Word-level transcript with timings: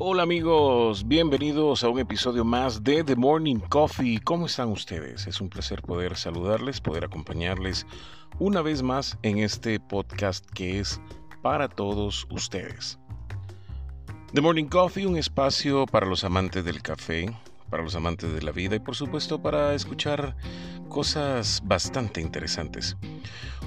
Hola 0.00 0.24
amigos, 0.24 1.06
bienvenidos 1.06 1.84
a 1.84 1.88
un 1.88 2.00
episodio 2.00 2.44
más 2.44 2.82
de 2.82 3.04
The 3.04 3.14
Morning 3.14 3.60
Coffee. 3.60 4.18
¿Cómo 4.24 4.46
están 4.46 4.70
ustedes? 4.70 5.28
Es 5.28 5.40
un 5.40 5.48
placer 5.48 5.82
poder 5.82 6.16
saludarles, 6.16 6.80
poder 6.80 7.04
acompañarles 7.04 7.86
una 8.40 8.60
vez 8.60 8.82
más 8.82 9.16
en 9.22 9.38
este 9.38 9.78
podcast 9.78 10.44
que 10.50 10.80
es 10.80 11.00
para 11.42 11.68
todos 11.68 12.26
ustedes. 12.32 12.98
The 14.32 14.40
Morning 14.40 14.66
Coffee, 14.66 15.06
un 15.06 15.16
espacio 15.16 15.86
para 15.86 16.06
los 16.06 16.24
amantes 16.24 16.64
del 16.64 16.82
café, 16.82 17.32
para 17.70 17.84
los 17.84 17.94
amantes 17.94 18.32
de 18.32 18.42
la 18.42 18.50
vida 18.50 18.74
y 18.74 18.80
por 18.80 18.96
supuesto 18.96 19.40
para 19.40 19.74
escuchar 19.74 20.34
cosas 20.88 21.62
bastante 21.64 22.20
interesantes. 22.20 22.96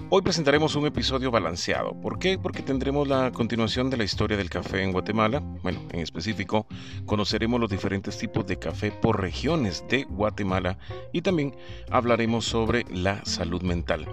Hoy 0.10 0.22
presentaremos 0.22 0.74
un 0.76 0.88
episodio 0.88 1.32
balanceado. 1.32 1.92
¿Por 2.00 2.18
qué? 2.18 2.40
Porque 2.40 2.62
tendremos 2.64 3.10
la 3.10 3.30
continuación 3.34 3.90
de 3.90 3.98
la 3.98 4.06
historia 4.06 4.38
del 4.38 4.50
café 4.50 4.82
en 4.82 4.94
Guatemala. 4.94 5.42
Bueno, 5.64 5.82
en 5.92 6.00
específico, 6.00 6.66
conoceremos 7.06 7.60
los 7.60 7.70
diferentes 7.70 8.18
tipos 8.18 8.48
de 8.48 8.58
café 8.58 8.90
por 8.90 9.20
regiones 9.20 9.84
de 9.90 10.06
Guatemala 10.06 10.80
y 11.12 11.24
también 11.24 11.58
hablaremos 11.92 12.46
sobre 12.46 12.86
la 12.90 13.26
salud 13.26 13.62
mental. 13.64 14.08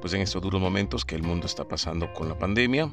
Pues 0.00 0.14
en 0.14 0.22
estos 0.22 0.42
duros 0.42 0.60
momentos 0.60 1.04
que 1.04 1.14
el 1.14 1.22
mundo 1.22 1.46
está 1.46 1.62
pasando 1.62 2.12
con 2.12 2.28
la 2.28 2.36
pandemia, 2.36 2.90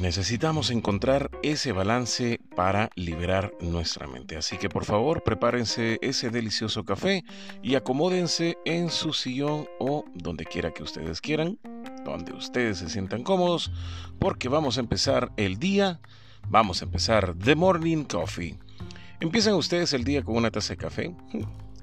Necesitamos 0.00 0.70
encontrar 0.70 1.30
ese 1.42 1.72
balance 1.72 2.40
para 2.56 2.90
liberar 2.94 3.52
nuestra 3.60 4.06
mente. 4.06 4.36
Así 4.36 4.56
que 4.56 4.68
por 4.68 4.84
favor 4.84 5.22
prepárense 5.22 5.98
ese 6.00 6.30
delicioso 6.30 6.84
café 6.84 7.24
y 7.62 7.74
acomódense 7.74 8.56
en 8.64 8.90
su 8.90 9.12
sillón 9.12 9.66
o 9.78 10.04
donde 10.14 10.44
quiera 10.44 10.72
que 10.72 10.82
ustedes 10.82 11.20
quieran, 11.20 11.58
donde 12.04 12.32
ustedes 12.32 12.78
se 12.78 12.88
sientan 12.88 13.22
cómodos, 13.22 13.70
porque 14.18 14.48
vamos 14.48 14.78
a 14.78 14.80
empezar 14.80 15.30
el 15.36 15.58
día, 15.58 16.00
vamos 16.48 16.80
a 16.80 16.86
empezar 16.86 17.34
The 17.34 17.54
Morning 17.54 18.04
Coffee. 18.04 18.56
Empiezan 19.20 19.54
ustedes 19.54 19.92
el 19.92 20.04
día 20.04 20.22
con 20.22 20.36
una 20.36 20.50
taza 20.50 20.74
de 20.74 20.76
café. 20.78 21.14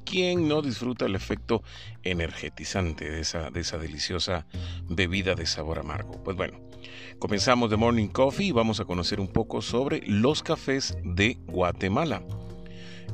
¿Quién 0.06 0.48
no 0.48 0.61
disfruta 0.61 1.06
el 1.06 1.16
efecto 1.16 1.64
energetizante 2.03 3.09
de 3.09 3.22
esa, 3.22 3.50
de 3.50 3.61
esa 3.61 3.80
deliciosa 3.80 4.45
bebida 4.88 5.34
de 5.34 5.47
sabor 5.47 5.80
amargo? 5.80 6.23
Pues 6.23 6.38
bueno, 6.38 6.59
comenzamos 7.17 7.72
The 7.72 7.75
Morning 7.75 8.09
Coffee 8.09 8.47
y 8.47 8.52
vamos 8.52 8.80
a 8.80 8.86
conocer 8.86 9.20
un 9.20 9.28
poco 9.28 9.64
sobre 9.64 10.03
los 10.06 10.44
cafés 10.44 10.95
de 11.03 11.39
Guatemala. 11.47 12.22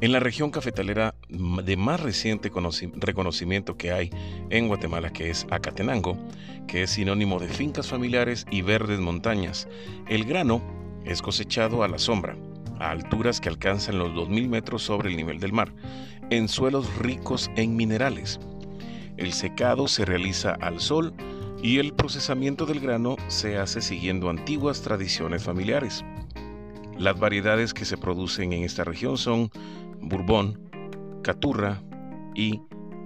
En 0.02 0.12
la 0.12 0.20
región 0.20 0.52
cafetalera 0.52 1.16
de 1.30 1.78
más 1.78 2.00
reciente 2.02 2.52
reconocimiento 2.96 3.78
que 3.78 3.92
hay 3.92 4.10
en 4.50 4.68
Guatemala, 4.68 5.14
que 5.14 5.30
es 5.30 5.48
Acatenango, 5.50 6.18
que 6.68 6.84
es 6.84 6.92
sinónimo 6.92 7.40
de 7.40 7.48
fincas 7.48 7.88
familiares 7.88 8.46
y 8.52 8.64
verdes 8.64 9.00
montañas, 9.00 9.68
el 10.10 10.26
grano 10.26 10.62
es 11.06 11.22
cosechado 11.22 11.84
a 11.84 11.88
la 11.88 12.00
sombra, 12.00 12.36
a 12.80 12.90
alturas 12.90 13.40
que 13.40 13.50
alcanzan 13.50 14.00
los 14.00 14.10
2.000 14.10 14.48
metros 14.50 14.82
sobre 14.82 15.10
el 15.10 15.16
nivel 15.16 15.40
del 15.40 15.54
mar, 15.54 15.72
en 16.32 16.48
suelos 16.48 16.98
ricos 16.98 17.52
en 17.56 17.76
minerales. 17.76 18.40
El 19.18 19.34
secado 19.34 19.88
se 19.88 20.06
realiza 20.06 20.54
al 20.54 20.80
sol 20.80 21.14
y 21.62 21.78
el 21.78 21.94
procesamiento 21.94 22.66
del 22.66 22.80
grano 22.80 23.18
se 23.28 23.58
hace 23.58 23.82
siguiendo 23.82 24.30
antiguas 24.30 24.82
tradiciones 24.82 25.44
familiares. 25.44 26.04
Las 26.98 27.20
variedades 27.20 27.74
que 27.74 27.86
se 27.86 27.98
producen 27.98 28.54
en 28.54 28.64
esta 28.64 28.84
región 28.84 29.18
son 29.18 29.52
Bourbon, 30.00 30.60
Caturra 31.22 31.84
y 32.34 32.62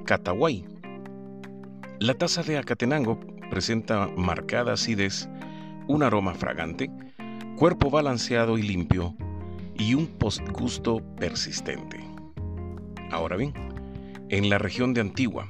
Cataguay. 0.05 0.63
La 1.99 2.13
taza 2.13 2.43
de 2.43 2.57
Acatenango 2.57 3.19
presenta 3.49 4.07
marcada 4.15 4.73
acidez, 4.73 5.27
un 5.87 6.03
aroma 6.03 6.35
fragante, 6.35 6.91
cuerpo 7.57 7.89
balanceado 7.89 8.57
y 8.57 8.61
limpio 8.61 9.15
y 9.77 9.95
un 9.95 10.05
postgusto 10.05 11.01
persistente. 11.17 12.14
Ahora 13.11 13.37
bien, 13.37 13.53
en 14.29 14.49
la 14.49 14.57
región 14.57 14.93
de 14.93 15.01
Antigua, 15.01 15.49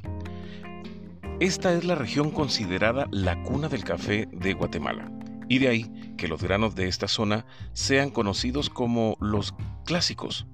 esta 1.40 1.74
es 1.74 1.84
la 1.84 1.96
región 1.96 2.32
considerada 2.32 3.08
la 3.12 3.42
cuna 3.44 3.68
del 3.68 3.84
café 3.84 4.28
de 4.32 4.54
Guatemala, 4.54 5.12
y 5.50 5.60
de 5.60 5.68
ahí 5.68 6.14
que 6.18 6.28
los 6.28 6.42
granos 6.42 6.76
de 6.76 6.88
esta 6.88 7.08
zona 7.08 7.46
sean 7.74 8.10
conocidos 8.10 8.70
como 8.70 9.18
los 9.20 9.54
clásicos. 9.86 10.48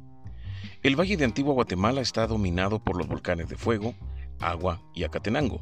El 0.84 1.00
valle 1.00 1.18
de 1.18 1.26
Antigua 1.26 1.54
Guatemala 1.54 2.02
está 2.02 2.26
dominado 2.26 2.84
por 2.84 2.98
los 2.98 3.08
volcanes 3.08 3.48
de 3.48 3.58
Fuego, 3.58 3.94
Agua 4.40 4.82
y 4.96 5.04
Acatenango, 5.04 5.62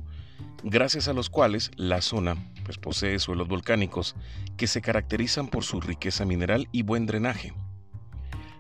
gracias 0.64 1.08
a 1.08 1.14
los 1.14 1.30
cuales 1.30 1.72
la 1.76 2.02
zona 2.02 2.36
pues, 2.64 2.78
posee 2.78 3.20
suelos 3.20 3.48
volcánicos 3.48 4.16
que 4.56 4.68
se 4.68 4.82
caracterizan 4.82 5.48
por 5.48 5.64
su 5.64 5.82
riqueza 5.82 6.24
mineral 6.24 6.70
y 6.72 6.84
buen 6.84 7.06
drenaje. 7.06 7.54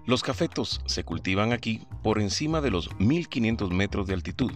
Los 0.09 0.24
cafetos 0.24 0.81
se 0.88 1.03
cultivan 1.03 1.53
aquí 1.53 1.86
por 2.02 2.20
encima 2.20 2.62
de 2.62 2.72
los 2.72 3.00
1500 3.00 3.70
metros 3.70 4.08
de 4.08 4.16
altitud, 4.16 4.52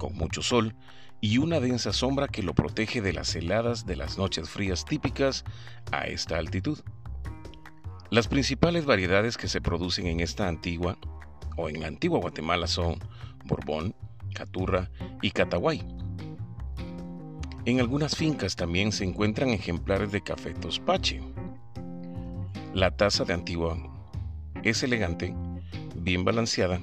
con 0.00 0.16
mucho 0.16 0.42
sol 0.42 0.74
y 1.20 1.38
una 1.38 1.60
densa 1.60 1.92
sombra 1.92 2.26
que 2.26 2.42
lo 2.42 2.54
protege 2.54 3.00
de 3.00 3.12
las 3.12 3.36
heladas 3.36 3.86
de 3.86 3.94
las 3.94 4.18
noches 4.18 4.50
frías 4.50 4.84
típicas 4.84 5.44
a 5.92 6.08
esta 6.08 6.38
altitud. 6.38 6.80
Las 8.10 8.26
principales 8.26 8.84
variedades 8.84 9.36
que 9.36 9.46
se 9.46 9.60
producen 9.60 10.08
en 10.08 10.18
esta 10.18 10.48
antigua 10.48 10.98
o 11.56 11.68
en 11.68 11.82
la 11.82 11.86
antigua 11.86 12.18
Guatemala 12.18 12.66
son 12.66 12.98
Borbón, 13.44 13.94
Caturra 14.34 14.90
y 15.22 15.30
Cataguay. 15.30 15.86
En 17.64 17.78
algunas 17.78 18.16
fincas 18.16 18.56
también 18.56 18.90
se 18.90 19.04
encuentran 19.04 19.50
ejemplares 19.50 20.10
de 20.10 20.20
café 20.20 20.52
tospache. 20.52 21.22
La 22.74 22.90
taza 22.90 23.24
de 23.24 23.34
Antigua 23.34 23.99
es 24.62 24.82
elegante, 24.82 25.34
bien 25.96 26.24
balanceada, 26.24 26.80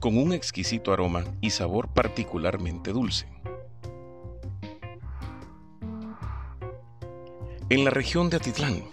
con 0.00 0.18
un 0.18 0.32
exquisito 0.32 0.92
aroma 0.92 1.24
y 1.40 1.50
sabor 1.50 1.88
particularmente 1.88 2.92
dulce. 2.92 3.26
En 7.70 7.84
la 7.84 7.90
región 7.90 8.28
de 8.30 8.36
Atitlán, 8.36 8.84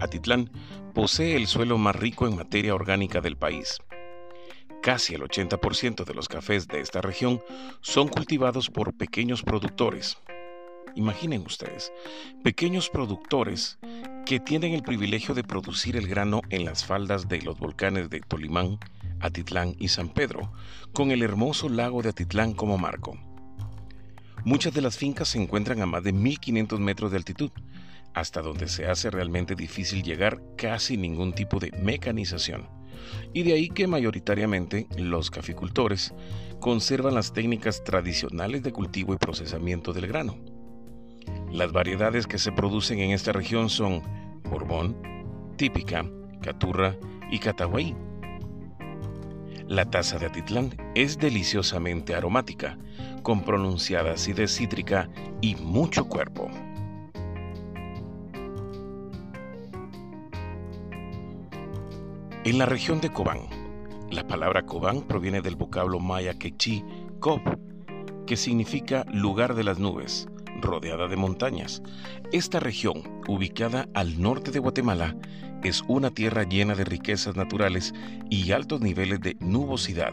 Atitlán 0.00 0.50
posee 0.94 1.36
el 1.36 1.46
suelo 1.46 1.78
más 1.78 1.94
rico 1.94 2.26
en 2.26 2.36
materia 2.36 2.74
orgánica 2.74 3.20
del 3.20 3.36
país. 3.36 3.78
Casi 4.82 5.14
el 5.14 5.22
80% 5.22 6.04
de 6.04 6.14
los 6.14 6.28
cafés 6.28 6.66
de 6.66 6.80
esta 6.80 7.00
región 7.00 7.40
son 7.80 8.08
cultivados 8.08 8.70
por 8.70 8.96
pequeños 8.96 9.42
productores. 9.42 10.18
Imaginen 10.94 11.42
ustedes, 11.46 11.92
pequeños 12.42 12.90
productores 12.90 13.78
que 14.28 14.40
tienen 14.40 14.74
el 14.74 14.82
privilegio 14.82 15.34
de 15.34 15.42
producir 15.42 15.96
el 15.96 16.06
grano 16.06 16.42
en 16.50 16.66
las 16.66 16.84
faldas 16.84 17.30
de 17.30 17.40
los 17.40 17.58
volcanes 17.58 18.10
de 18.10 18.20
Tolimán, 18.20 18.78
Atitlán 19.20 19.74
y 19.78 19.88
San 19.88 20.10
Pedro, 20.10 20.52
con 20.92 21.10
el 21.12 21.22
hermoso 21.22 21.70
lago 21.70 22.02
de 22.02 22.10
Atitlán 22.10 22.52
como 22.52 22.76
marco. 22.76 23.16
Muchas 24.44 24.74
de 24.74 24.82
las 24.82 24.98
fincas 24.98 25.28
se 25.28 25.40
encuentran 25.40 25.80
a 25.80 25.86
más 25.86 26.04
de 26.04 26.12
1500 26.12 26.78
metros 26.78 27.10
de 27.10 27.16
altitud, 27.16 27.50
hasta 28.12 28.42
donde 28.42 28.68
se 28.68 28.86
hace 28.86 29.08
realmente 29.08 29.54
difícil 29.54 30.02
llegar 30.02 30.42
casi 30.58 30.98
ningún 30.98 31.32
tipo 31.32 31.58
de 31.58 31.72
mecanización. 31.82 32.68
Y 33.32 33.44
de 33.44 33.54
ahí 33.54 33.70
que 33.70 33.86
mayoritariamente 33.86 34.88
los 34.98 35.30
caficultores 35.30 36.12
conservan 36.60 37.14
las 37.14 37.32
técnicas 37.32 37.82
tradicionales 37.82 38.62
de 38.62 38.72
cultivo 38.72 39.14
y 39.14 39.16
procesamiento 39.16 39.94
del 39.94 40.06
grano 40.06 40.57
las 41.50 41.72
variedades 41.72 42.26
que 42.26 42.38
se 42.38 42.52
producen 42.52 42.98
en 43.00 43.10
esta 43.10 43.32
región 43.32 43.68
son 43.68 44.02
Borbón, 44.50 44.96
Típica, 45.56 46.04
Caturra 46.42 46.96
y 47.30 47.38
Cataguay. 47.38 47.96
La 49.66 49.84
taza 49.84 50.18
de 50.18 50.26
Atitlán 50.26 50.74
es 50.94 51.18
deliciosamente 51.18 52.14
aromática, 52.14 52.78
con 53.22 53.42
pronunciada 53.42 54.12
acidez 54.12 54.56
cítrica 54.56 55.10
y 55.40 55.56
mucho 55.56 56.06
cuerpo. 56.06 56.48
En 62.44 62.56
la 62.56 62.64
región 62.64 63.00
de 63.02 63.10
Cobán, 63.10 63.40
la 64.10 64.26
palabra 64.26 64.62
Cobán 64.62 65.02
proviene 65.02 65.42
del 65.42 65.56
vocablo 65.56 66.00
maya 66.00 66.32
quechí 66.38 66.82
Cob, 67.20 67.42
que 68.26 68.36
significa 68.38 69.04
lugar 69.12 69.54
de 69.54 69.64
las 69.64 69.78
nubes, 69.78 70.28
rodeada 70.60 71.08
de 71.08 71.16
montañas. 71.16 71.82
Esta 72.32 72.60
región, 72.60 73.22
ubicada 73.26 73.88
al 73.94 74.20
norte 74.20 74.50
de 74.50 74.58
Guatemala, 74.58 75.16
es 75.64 75.82
una 75.88 76.10
tierra 76.10 76.44
llena 76.44 76.74
de 76.74 76.84
riquezas 76.84 77.36
naturales 77.36 77.92
y 78.30 78.52
altos 78.52 78.80
niveles 78.80 79.20
de 79.20 79.36
nubosidad, 79.40 80.12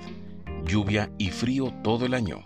lluvia 0.65 1.11
y 1.17 1.29
frío 1.29 1.71
todo 1.83 2.05
el 2.05 2.13
año. 2.13 2.41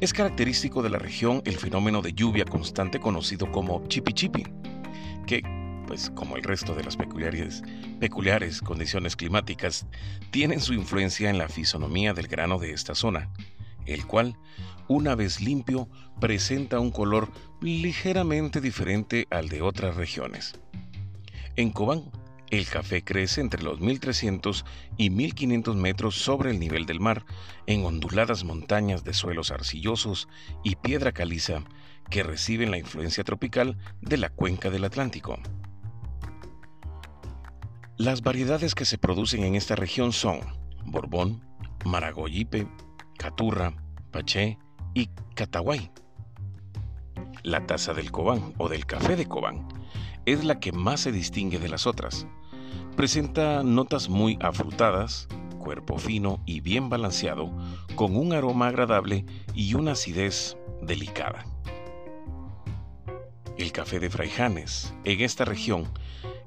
Es 0.00 0.12
característico 0.12 0.82
de 0.82 0.90
la 0.90 0.98
región 0.98 1.42
el 1.44 1.56
fenómeno 1.56 2.00
de 2.00 2.12
lluvia 2.12 2.44
constante 2.44 3.00
conocido 3.00 3.50
como 3.50 3.84
chipi-chipi, 3.88 4.44
que, 5.26 5.42
pues 5.86 6.10
como 6.14 6.36
el 6.36 6.44
resto 6.44 6.74
de 6.74 6.84
las 6.84 6.96
peculiares, 6.96 7.62
peculiares 7.98 8.62
condiciones 8.62 9.16
climáticas, 9.16 9.86
tienen 10.30 10.60
su 10.60 10.72
influencia 10.72 11.28
en 11.28 11.38
la 11.38 11.48
fisonomía 11.48 12.14
del 12.14 12.28
grano 12.28 12.58
de 12.58 12.72
esta 12.72 12.94
zona, 12.94 13.28
el 13.86 14.06
cual 14.06 14.36
una 14.88 15.14
vez 15.14 15.40
limpio, 15.40 15.88
presenta 16.20 16.80
un 16.80 16.90
color 16.90 17.30
ligeramente 17.60 18.60
diferente 18.60 19.26
al 19.30 19.48
de 19.48 19.62
otras 19.62 19.96
regiones. 19.96 20.58
En 21.56 21.70
Cobán, 21.70 22.10
El 22.50 22.66
café 22.66 23.04
crece 23.04 23.42
entre 23.42 23.62
los 23.62 23.78
1300 23.78 24.64
y 24.96 25.10
1500 25.10 25.76
metros 25.76 26.14
sobre 26.14 26.50
el 26.50 26.58
nivel 26.58 26.86
del 26.86 26.98
mar, 26.98 27.26
en 27.66 27.84
onduladas 27.84 28.42
montañas 28.44 29.04
de 29.04 29.12
suelos 29.12 29.50
arcillosos 29.50 30.28
y 30.64 30.76
piedra 30.76 31.12
caliza 31.12 31.62
que 32.08 32.22
reciben 32.22 32.70
la 32.70 32.78
influencia 32.78 33.22
tropical 33.22 33.76
de 34.00 34.16
la 34.16 34.30
cuenca 34.30 34.70
del 34.70 34.84
Atlántico. 34.84 35.38
Las 37.98 38.22
variedades 38.22 38.74
que 38.74 38.86
se 38.86 38.96
producen 38.96 39.44
en 39.44 39.54
esta 39.54 39.76
región 39.76 40.12
son 40.12 40.40
Borbón, 40.86 41.44
Maragoyipe, 41.84 42.66
Caturra, 43.18 43.74
Paché 44.10 44.56
y 44.94 45.10
Cataguay. 45.34 45.90
La 47.42 47.66
taza 47.66 47.94
del 47.94 48.10
Cobán 48.10 48.52
o 48.58 48.68
del 48.68 48.86
café 48.86 49.16
de 49.16 49.26
Cobán 49.26 49.66
es 50.26 50.44
la 50.44 50.60
que 50.60 50.72
más 50.72 51.00
se 51.00 51.12
distingue 51.12 51.58
de 51.58 51.68
las 51.68 51.86
otras. 51.86 52.26
Presenta 52.96 53.62
notas 53.62 54.08
muy 54.08 54.38
afrutadas, 54.40 55.28
cuerpo 55.58 55.98
fino 55.98 56.42
y 56.46 56.60
bien 56.60 56.88
balanceado, 56.88 57.50
con 57.94 58.16
un 58.16 58.32
aroma 58.32 58.68
agradable 58.68 59.24
y 59.54 59.74
una 59.74 59.92
acidez 59.92 60.56
delicada. 60.82 61.44
El 63.56 63.72
café 63.72 63.98
de 64.00 64.10
Fraijanes, 64.10 64.94
en 65.04 65.20
esta 65.20 65.44
región, 65.44 65.88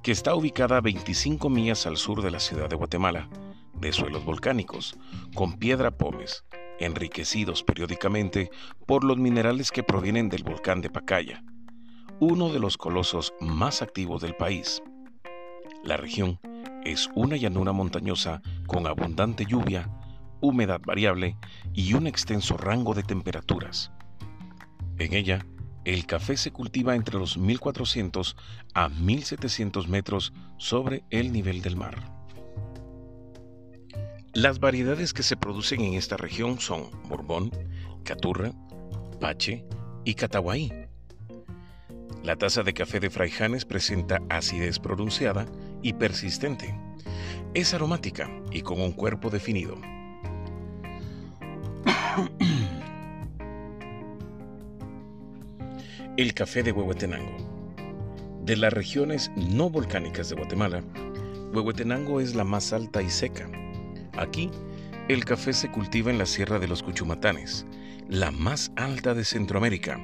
que 0.02 0.12
está 0.12 0.34
ubicada 0.36 0.78
a 0.78 0.82
25 0.82 1.50
millas 1.50 1.86
al 1.86 1.98
sur 1.98 2.22
de 2.22 2.32
la 2.32 2.40
ciudad 2.40 2.70
de 2.70 2.76
Guatemala, 2.76 3.30
de 3.74 3.92
suelos 3.92 4.24
volcánicos, 4.26 4.98
con 5.36 5.58
piedra 5.58 5.92
pómez, 5.92 6.46
enriquecidos 6.82 7.64
periódicamente 7.64 8.50
por 8.86 9.04
los 9.04 9.18
minerales 9.18 9.72
que 9.72 9.84
provienen 9.84 10.30
del 10.30 10.44
volcán 10.44 10.82
de 10.82 10.90
Pacaya, 10.90 11.44
uno 12.20 12.50
de 12.50 12.60
los 12.60 12.78
colosos 12.78 13.34
más 13.40 13.82
activos 13.82 14.22
del 14.22 14.36
país. 14.36 14.82
La 15.84 15.98
región 15.98 16.40
es 16.84 17.10
una 17.16 17.38
llanura 17.38 17.72
montañosa 17.72 18.42
con 18.68 18.88
abundante 18.88 19.46
lluvia, 19.46 19.90
humedad 20.42 20.82
variable 20.86 21.38
y 21.74 21.94
un 21.94 22.08
extenso 22.08 22.58
rango 22.58 22.94
de 22.94 23.04
temperaturas. 23.04 23.92
En 24.98 25.14
ella, 25.14 25.46
el 25.84 26.06
café 26.06 26.38
se 26.38 26.52
cultiva 26.52 26.96
entre 26.96 27.18
los 27.18 27.38
1400 27.38 28.36
a 28.74 28.90
1700 28.90 29.88
metros 29.88 30.34
sobre 30.58 31.04
el 31.10 31.32
nivel 31.32 31.62
del 31.62 31.76
mar. 31.76 32.21
Las 34.34 34.62
variedades 34.62 35.14
que 35.14 35.24
se 35.24 35.36
producen 35.36 35.82
en 35.82 35.96
esta 35.96 36.16
región 36.16 36.58
son 36.58 36.90
Borbón, 37.10 37.52
Caturra, 38.06 38.54
Pache 39.20 39.66
y 40.06 40.14
Cataguaí. 40.14 40.72
La 42.24 42.38
taza 42.38 42.64
de 42.64 42.74
café 42.74 43.02
de 43.02 43.10
Fraijanes 43.10 43.66
presenta 43.66 44.22
acidez 44.30 44.80
pronunciada 44.80 45.48
y 45.82 45.92
persistente. 45.92 46.74
Es 47.54 47.74
aromática 47.74 48.30
y 48.52 48.62
con 48.62 48.80
un 48.80 48.94
cuerpo 48.94 49.30
definido. 49.30 49.76
El 56.16 56.34
café 56.34 56.64
de 56.64 56.72
Huehuetenango. 56.72 57.36
De 58.46 58.56
las 58.56 58.72
regiones 58.72 59.30
no 59.36 59.70
volcánicas 59.70 60.30
de 60.30 60.36
Guatemala, 60.36 60.82
Huehuetenango 61.54 62.22
es 62.22 62.34
la 62.34 62.46
más 62.46 62.72
alta 62.72 63.02
y 63.02 63.10
seca. 63.10 63.50
Aquí, 64.18 64.50
el 65.08 65.26
café 65.26 65.54
se 65.54 65.72
cultiva 65.72 66.12
en 66.12 66.18
la 66.18 66.26
Sierra 66.26 66.60
de 66.60 66.68
los 66.68 66.84
Cuchumatanes, 66.84 67.66
la 68.08 68.32
más 68.32 68.72
alta 68.76 69.14
de 69.14 69.24
Centroamérica 69.24 70.00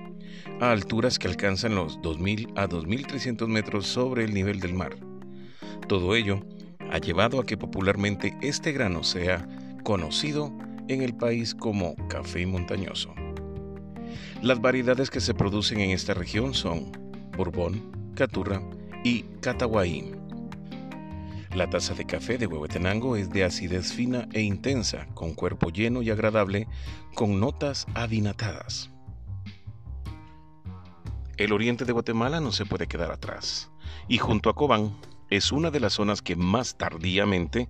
a 0.60 0.72
alturas 0.72 1.20
que 1.20 1.28
alcanzan 1.28 1.76
los 1.76 2.00
2.000 2.00 2.54
a 2.56 2.68
2.300 2.68 3.48
metros 3.48 3.88
sobre 3.88 4.24
el 4.24 4.34
nivel 4.34 4.60
del 4.60 4.74
mar. 4.74 4.96
Todo 5.88 6.16
ello 6.16 6.42
ha 6.92 6.98
llevado 7.00 7.40
a 7.40 7.46
que 7.46 7.58
popularmente 7.58 8.36
este 8.42 8.72
grano 8.72 9.04
sea 9.04 9.48
conocido 9.84 10.52
en 10.88 11.02
el 11.02 11.16
país 11.16 11.54
como 11.54 11.96
café 12.08 12.46
montañoso. 12.46 13.14
Las 14.42 14.62
variedades 14.62 15.10
que 15.10 15.20
se 15.20 15.34
producen 15.34 15.80
en 15.80 15.92
esta 15.92 16.14
región 16.14 16.54
son 16.54 16.92
Borbón, 17.36 18.14
Caturra 18.16 18.62
y 19.04 19.24
Cataguaí. 19.42 20.17
La 21.58 21.68
taza 21.68 21.96
de 21.96 22.06
café 22.06 22.38
de 22.38 22.46
Huehuetenango 22.46 23.16
es 23.16 23.32
de 23.32 23.44
acidez 23.44 23.92
fina 23.92 24.30
e 24.32 24.42
intensa, 24.42 25.08
con 25.16 25.34
cuerpo 25.34 25.72
lleno 25.72 26.04
y 26.04 26.12
agradable, 26.12 26.68
con 27.16 27.40
notas 27.40 27.88
adinatadas. 27.96 28.92
El 31.38 31.52
oriente 31.54 31.84
de 31.84 31.94
Guatemala 31.94 32.40
no 32.42 32.52
se 32.52 32.68
puede 32.68 32.86
quedar 32.86 33.12
atrás, 33.12 33.72
y 34.08 34.20
junto 34.20 34.52
a 34.52 34.54
Cobán 34.54 34.96
es 35.32 35.52
una 35.52 35.72
de 35.72 35.80
las 35.80 35.94
zonas 35.94 36.22
que 36.22 36.36
más 36.36 36.78
tardíamente 36.78 37.70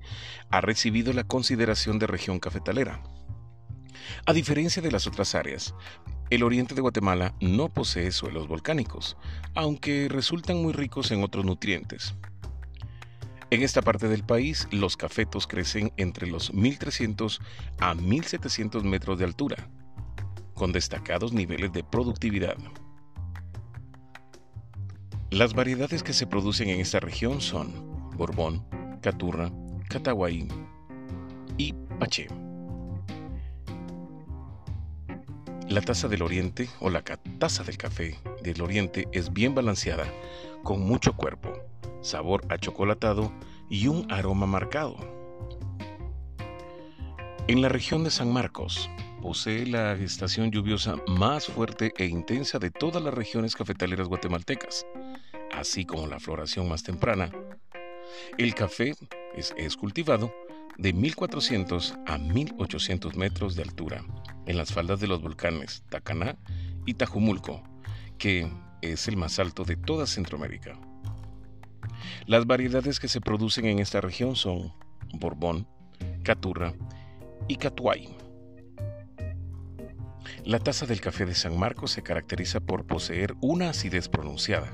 ha 0.49 0.59
recibido 0.59 1.13
la 1.13 1.23
consideración 1.23 1.97
de 1.97 2.07
región 2.07 2.41
cafetalera. 2.41 3.01
A 4.25 4.33
diferencia 4.33 4.81
de 4.81 4.91
las 4.91 5.07
otras 5.07 5.33
áreas, 5.33 5.73
el 6.29 6.43
oriente 6.43 6.75
de 6.75 6.81
Guatemala 6.81 7.35
no 7.39 7.69
posee 7.69 8.11
suelos 8.11 8.49
volcánicos, 8.49 9.15
aunque 9.55 10.09
resultan 10.09 10.61
muy 10.61 10.73
ricos 10.73 11.09
en 11.11 11.23
otros 11.23 11.45
nutrientes. 11.45 12.13
En 13.49 13.63
esta 13.63 13.81
parte 13.81 14.09
del 14.09 14.25
país, 14.25 14.67
los 14.71 14.97
cafetos 14.97 15.47
crecen 15.47 15.93
entre 15.95 16.27
los 16.27 16.53
1300 16.53 17.39
a 17.79 17.95
1700 17.95 18.83
metros 18.83 19.17
de 19.19 19.23
altura, 19.23 19.69
con 20.53 20.73
destacados 20.73 21.31
niveles 21.31 21.71
de 21.71 21.81
productividad. 21.81 22.57
Las 25.29 25.53
variedades 25.53 26.03
que 26.03 26.11
se 26.11 26.27
producen 26.27 26.67
en 26.69 26.81
esta 26.81 26.99
región 26.99 27.39
son 27.39 28.11
Borbón, 28.17 28.65
Caturra, 29.01 29.49
Cataguay 29.87 30.45
y 31.57 31.73
Paché. 31.99 32.27
La 35.69 35.81
taza 35.81 36.09
del 36.09 36.21
oriente 36.21 36.69
o 36.81 36.89
la 36.89 37.01
taza 37.01 37.63
del 37.63 37.77
café 37.77 38.19
del 38.43 38.61
oriente 38.61 39.07
es 39.13 39.31
bien 39.31 39.55
balanceada, 39.55 40.05
con 40.63 40.81
mucho 40.81 41.15
cuerpo, 41.15 41.66
sabor 42.07 42.41
achocolatado 42.49 43.31
y 43.69 43.87
un 43.87 44.11
aroma 44.11 44.47
marcado. 44.47 44.95
En 47.47 47.61
la 47.61 47.69
región 47.69 48.03
de 48.03 48.11
San 48.11 48.31
Marcos, 48.31 48.89
posee 49.21 49.65
la 49.65 49.93
estación 49.93 50.51
lluviosa 50.51 50.95
más 51.07 51.47
fuerte 51.47 51.93
e 51.97 52.05
intensa 52.05 52.59
de 52.59 52.71
todas 52.71 53.03
las 53.03 53.13
regiones 53.13 53.55
cafetaleras 53.55 54.07
guatemaltecas, 54.07 54.85
así 55.51 55.85
como 55.85 56.07
la 56.07 56.19
floración 56.19 56.67
más 56.67 56.83
temprana. 56.83 57.31
El 58.37 58.53
café 58.55 58.93
es, 59.35 59.77
cultivado 59.77 60.33
de 60.77 60.93
1400 60.93 61.95
a 62.05 62.17
1800 62.17 63.15
metros 63.15 63.55
de 63.55 63.63
altura 63.63 64.03
en 64.45 64.57
las 64.57 64.71
faldas 64.71 64.99
de 64.99 65.07
los 65.07 65.21
volcanes 65.21 65.83
Tacaná 65.89 66.37
y 66.85 66.93
Tajumulco, 66.93 67.63
que 68.17 68.49
es 68.81 69.07
el 69.07 69.17
más 69.17 69.39
alto 69.39 69.63
de 69.63 69.75
toda 69.75 70.05
Centroamérica. 70.05 70.79
Las 72.25 72.45
variedades 72.45 72.99
que 72.99 73.07
se 73.07 73.21
producen 73.21 73.65
en 73.65 73.79
esta 73.79 74.01
región 74.01 74.35
son 74.35 74.73
Borbón, 75.13 75.67
Caturra 76.23 76.73
y 77.47 77.55
Catuay. 77.55 78.09
La 80.43 80.59
taza 80.59 80.85
del 80.85 81.01
café 81.01 81.25
de 81.25 81.35
San 81.35 81.57
Marcos 81.57 81.91
se 81.91 82.03
caracteriza 82.03 82.59
por 82.59 82.85
poseer 82.85 83.35
una 83.41 83.69
acidez 83.69 84.07
pronunciada, 84.09 84.71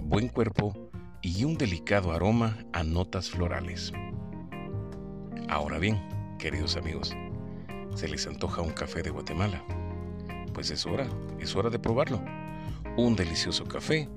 buen 0.00 0.28
cuerpo 0.28 0.90
y 1.22 1.44
un 1.44 1.56
delicado 1.56 2.12
aroma 2.12 2.58
a 2.72 2.82
notas 2.82 3.30
florales. 3.30 3.92
Ahora 5.48 5.78
bien, 5.78 5.98
queridos 6.38 6.76
amigos, 6.76 7.14
¿se 7.94 8.08
les 8.08 8.26
antoja 8.26 8.62
un 8.62 8.72
café 8.72 9.02
de 9.02 9.10
Guatemala? 9.10 9.64
Pues 10.52 10.70
es 10.70 10.84
hora, 10.86 11.08
es 11.38 11.56
hora 11.56 11.70
de 11.70 11.78
probarlo. 11.78 12.22
Un 12.96 13.16
delicioso 13.16 13.64
café 13.64 14.08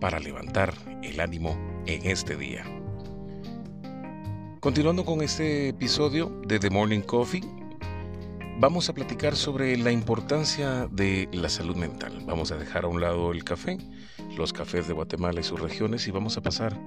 para 0.00 0.18
levantar 0.18 0.74
el 1.02 1.20
ánimo 1.20 1.56
en 1.86 2.06
este 2.06 2.36
día. 2.36 2.64
Continuando 4.60 5.04
con 5.04 5.22
este 5.22 5.68
episodio 5.68 6.40
de 6.46 6.58
The 6.58 6.70
Morning 6.70 7.00
Coffee, 7.00 7.42
vamos 8.58 8.88
a 8.88 8.92
platicar 8.92 9.34
sobre 9.34 9.76
la 9.76 9.90
importancia 9.90 10.86
de 10.90 11.28
la 11.32 11.48
salud 11.48 11.76
mental. 11.76 12.22
Vamos 12.26 12.52
a 12.52 12.58
dejar 12.58 12.84
a 12.84 12.88
un 12.88 13.00
lado 13.00 13.32
el 13.32 13.42
café, 13.42 13.78
los 14.36 14.52
cafés 14.52 14.86
de 14.86 14.92
Guatemala 14.92 15.40
y 15.40 15.44
sus 15.44 15.60
regiones 15.60 16.06
y 16.06 16.10
vamos 16.10 16.36
a 16.36 16.42
pasar 16.42 16.78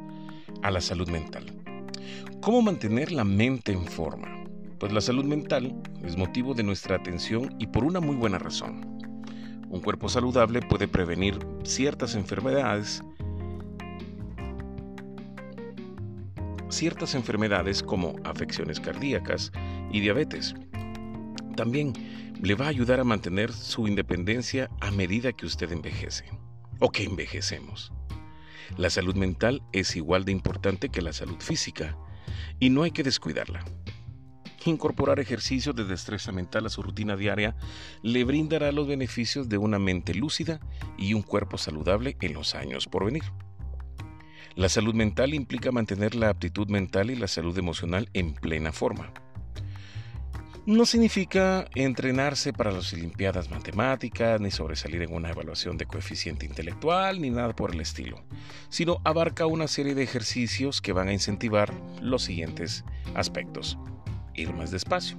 a 0.62 0.70
la 0.70 0.82
salud 0.82 1.10
mental. 1.10 1.46
¿Cómo 2.42 2.62
mantener 2.62 3.12
la 3.12 3.24
mente 3.24 3.72
en 3.72 3.86
forma? 3.86 4.46
Pues 4.78 4.92
la 4.92 5.02
salud 5.02 5.26
mental 5.26 5.82
es 6.04 6.18
motivo 6.18 6.54
de 6.54 6.64
nuestra 6.64 6.98
atención 6.98 7.56
y 7.58 7.68
por 7.68 7.84
una 7.86 8.00
muy 8.00 8.16
buena 8.16 8.38
razón. 8.38 9.00
Un 9.70 9.82
cuerpo 9.82 10.10
saludable 10.10 10.62
puede 10.62 10.88
prevenir 10.88 11.40
ciertas 11.64 12.14
enfermedades, 12.14 13.02
ciertas 16.74 17.14
enfermedades 17.14 17.84
como 17.84 18.16
afecciones 18.24 18.80
cardíacas 18.80 19.52
y 19.92 20.00
diabetes. 20.00 20.56
También 21.56 21.94
le 22.42 22.56
va 22.56 22.66
a 22.66 22.70
ayudar 22.70 23.00
a 23.00 23.04
mantener 23.04 23.54
su 23.54 23.88
independencia 23.88 24.70
a 24.82 24.92
medida 24.92 25.32
que 25.34 25.46
usted 25.46 25.72
envejece 25.72 26.26
o 26.80 26.92
que 26.92 27.04
envejecemos. 27.04 27.94
La 28.76 28.90
salud 28.90 29.16
mental 29.16 29.62
es 29.72 29.96
igual 29.96 30.26
de 30.26 30.32
importante 30.32 30.90
que 30.90 31.02
la 31.02 31.14
salud 31.14 31.40
física 31.40 31.96
y 32.60 32.70
no 32.70 32.84
hay 32.84 32.92
que 32.92 33.04
descuidarla. 33.04 33.64
Incorporar 34.66 35.20
ejercicios 35.20 35.76
de 35.76 35.84
destreza 35.84 36.32
mental 36.32 36.66
a 36.66 36.70
su 36.70 36.82
rutina 36.82 37.16
diaria 37.16 37.56
le 38.02 38.24
brindará 38.24 38.72
los 38.72 38.88
beneficios 38.88 39.48
de 39.48 39.58
una 39.58 39.78
mente 39.78 40.16
lúcida 40.16 40.60
y 40.98 41.14
un 41.14 41.22
cuerpo 41.22 41.58
saludable 41.58 42.18
en 42.22 42.34
los 42.34 42.56
años 42.56 42.88
por 42.88 43.06
venir. 43.06 43.24
La 44.56 44.70
salud 44.70 44.94
mental 44.94 45.34
implica 45.34 45.72
mantener 45.72 46.14
la 46.14 46.30
aptitud 46.30 46.68
mental 46.68 47.10
y 47.10 47.16
la 47.16 47.28
salud 47.28 47.58
emocional 47.58 48.08
en 48.14 48.36
plena 48.36 48.72
forma. 48.72 49.12
No 50.68 50.86
significa 50.86 51.66
entrenarse 51.74 52.54
para 52.54 52.72
las 52.72 52.94
Olimpiadas 52.94 53.50
Matemáticas, 53.50 54.40
ni 54.40 54.52
sobresalir 54.52 55.02
en 55.02 55.12
una 55.12 55.32
evaluación 55.32 55.78
de 55.78 55.88
coeficiente 55.88 56.46
intelectual, 56.46 57.20
ni 57.20 57.32
nada 57.32 57.54
por 57.54 57.74
el 57.74 57.82
estilo, 57.82 58.24
sino 58.70 59.02
abarca 59.04 59.48
una 59.48 59.68
serie 59.68 59.96
de 59.96 60.04
ejercicios 60.04 60.82
que 60.82 60.94
van 60.94 61.08
a 61.08 61.14
incentivar 61.14 61.74
los 62.00 62.22
siguientes 62.22 62.86
aspectos. 63.16 63.78
Ir 64.36 64.54
más 64.54 64.70
despacio, 64.70 65.18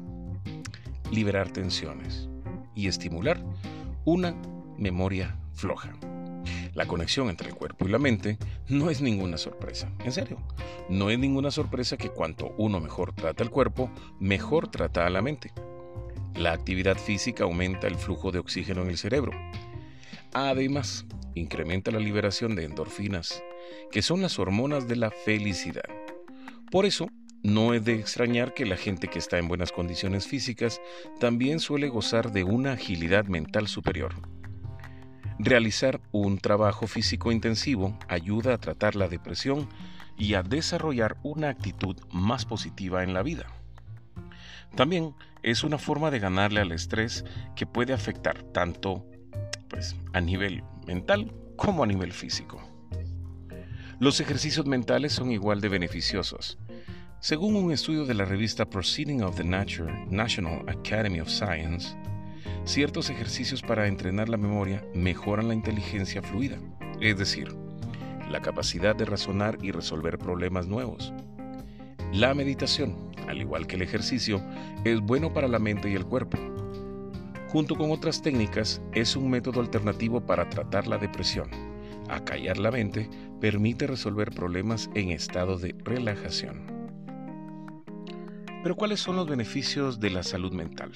liberar 1.10 1.50
tensiones 1.50 2.28
y 2.74 2.86
estimular 2.86 3.44
una 4.04 4.34
memoria 4.78 5.36
floja. 5.52 5.92
La 6.74 6.86
conexión 6.86 7.30
entre 7.30 7.48
el 7.48 7.54
cuerpo 7.54 7.86
y 7.86 7.90
la 7.90 7.98
mente 7.98 8.36
no 8.68 8.90
es 8.90 9.00
ninguna 9.00 9.38
sorpresa, 9.38 9.92
en 10.04 10.10
serio. 10.10 10.38
No 10.88 11.08
es 11.10 11.18
ninguna 11.18 11.52
sorpresa 11.52 11.96
que 11.96 12.10
cuanto 12.10 12.52
uno 12.58 12.80
mejor 12.80 13.14
trata 13.14 13.44
el 13.44 13.50
cuerpo, 13.50 13.90
mejor 14.18 14.68
trata 14.68 15.06
a 15.06 15.10
la 15.10 15.22
mente. 15.22 15.52
La 16.34 16.52
actividad 16.52 16.96
física 16.96 17.44
aumenta 17.44 17.86
el 17.86 17.94
flujo 17.94 18.32
de 18.32 18.40
oxígeno 18.40 18.82
en 18.82 18.90
el 18.90 18.98
cerebro. 18.98 19.32
Además, 20.32 21.06
incrementa 21.36 21.92
la 21.92 22.00
liberación 22.00 22.56
de 22.56 22.64
endorfinas, 22.64 23.40
que 23.92 24.02
son 24.02 24.20
las 24.20 24.40
hormonas 24.40 24.88
de 24.88 24.96
la 24.96 25.12
felicidad. 25.12 25.88
Por 26.72 26.86
eso, 26.86 27.08
no 27.44 27.72
es 27.72 27.84
de 27.84 27.94
extrañar 27.94 28.52
que 28.52 28.66
la 28.66 28.76
gente 28.76 29.06
que 29.06 29.20
está 29.20 29.38
en 29.38 29.46
buenas 29.46 29.70
condiciones 29.70 30.26
físicas 30.26 30.80
también 31.20 31.60
suele 31.60 31.88
gozar 31.88 32.32
de 32.32 32.42
una 32.42 32.72
agilidad 32.72 33.26
mental 33.26 33.68
superior. 33.68 34.33
Realizar 35.44 36.00
un 36.10 36.38
trabajo 36.38 36.86
físico 36.86 37.30
intensivo 37.30 37.98
ayuda 38.08 38.54
a 38.54 38.58
tratar 38.58 38.96
la 38.96 39.08
depresión 39.08 39.68
y 40.16 40.32
a 40.34 40.42
desarrollar 40.42 41.18
una 41.22 41.50
actitud 41.50 41.98
más 42.10 42.46
positiva 42.46 43.02
en 43.02 43.12
la 43.12 43.22
vida. 43.22 43.44
También 44.74 45.14
es 45.42 45.62
una 45.62 45.76
forma 45.76 46.10
de 46.10 46.18
ganarle 46.18 46.60
al 46.60 46.72
estrés 46.72 47.26
que 47.56 47.66
puede 47.66 47.92
afectar 47.92 48.42
tanto 48.42 49.04
pues, 49.68 49.94
a 50.14 50.22
nivel 50.22 50.64
mental 50.86 51.30
como 51.56 51.84
a 51.84 51.86
nivel 51.86 52.14
físico. 52.14 52.66
Los 54.00 54.20
ejercicios 54.20 54.64
mentales 54.64 55.12
son 55.12 55.30
igual 55.30 55.60
de 55.60 55.68
beneficiosos. 55.68 56.58
Según 57.20 57.54
un 57.56 57.70
estudio 57.70 58.06
de 58.06 58.14
la 58.14 58.24
revista 58.24 58.64
Proceeding 58.64 59.22
of 59.22 59.36
the 59.36 59.44
National 59.44 60.66
Academy 60.70 61.20
of 61.20 61.28
Science, 61.28 61.94
Ciertos 62.64 63.10
ejercicios 63.10 63.62
para 63.62 63.86
entrenar 63.86 64.28
la 64.28 64.36
memoria 64.36 64.84
mejoran 64.94 65.48
la 65.48 65.54
inteligencia 65.54 66.22
fluida, 66.22 66.58
es 67.00 67.16
decir, 67.18 67.54
la 68.30 68.40
capacidad 68.40 68.96
de 68.96 69.04
razonar 69.04 69.58
y 69.62 69.70
resolver 69.70 70.18
problemas 70.18 70.66
nuevos. 70.66 71.12
La 72.12 72.34
meditación, 72.34 72.96
al 73.28 73.40
igual 73.40 73.66
que 73.66 73.76
el 73.76 73.82
ejercicio, 73.82 74.42
es 74.84 75.00
bueno 75.00 75.32
para 75.32 75.48
la 75.48 75.58
mente 75.58 75.90
y 75.90 75.94
el 75.94 76.06
cuerpo. 76.06 76.38
Junto 77.48 77.76
con 77.76 77.90
otras 77.90 78.22
técnicas, 78.22 78.80
es 78.92 79.14
un 79.14 79.30
método 79.30 79.60
alternativo 79.60 80.20
para 80.24 80.48
tratar 80.48 80.86
la 80.86 80.98
depresión. 80.98 81.48
Acallar 82.08 82.58
la 82.58 82.70
mente 82.70 83.08
permite 83.40 83.86
resolver 83.86 84.30
problemas 84.30 84.90
en 84.94 85.10
estado 85.10 85.58
de 85.58 85.74
relajación. 85.84 86.66
Pero 88.62 88.76
¿cuáles 88.76 89.00
son 89.00 89.16
los 89.16 89.28
beneficios 89.28 90.00
de 90.00 90.10
la 90.10 90.22
salud 90.22 90.52
mental? 90.52 90.92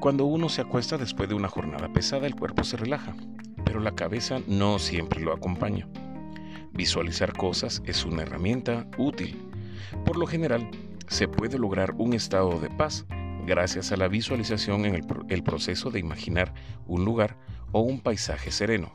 Cuando 0.00 0.24
uno 0.24 0.48
se 0.48 0.62
acuesta 0.62 0.96
después 0.96 1.28
de 1.28 1.34
una 1.34 1.48
jornada 1.48 1.92
pesada, 1.92 2.26
el 2.26 2.34
cuerpo 2.34 2.64
se 2.64 2.78
relaja, 2.78 3.14
pero 3.66 3.80
la 3.80 3.94
cabeza 3.94 4.40
no 4.46 4.78
siempre 4.78 5.20
lo 5.20 5.30
acompaña. 5.30 5.86
Visualizar 6.72 7.34
cosas 7.34 7.82
es 7.84 8.06
una 8.06 8.22
herramienta 8.22 8.88
útil. 8.96 9.38
Por 10.06 10.16
lo 10.16 10.26
general, 10.26 10.70
se 11.06 11.28
puede 11.28 11.58
lograr 11.58 11.92
un 11.98 12.14
estado 12.14 12.58
de 12.60 12.70
paz 12.70 13.04
gracias 13.46 13.92
a 13.92 13.98
la 13.98 14.08
visualización 14.08 14.86
en 14.86 14.94
el, 14.94 15.42
proceso 15.42 15.90
de 15.90 16.00
imaginar 16.00 16.54
un 16.86 17.04
lugar 17.04 17.36
o 17.72 17.80
un 17.80 18.00
paisaje 18.00 18.50
sereno. 18.50 18.94